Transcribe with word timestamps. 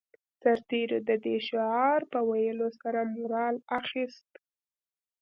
سرتېرو 0.41 0.97
د 1.09 1.11
دې 1.23 1.35
شعار 1.47 2.01
په 2.11 2.19
ويلو 2.29 2.67
سره 2.81 2.99
مورال 3.13 3.55
اخیست 3.79 4.29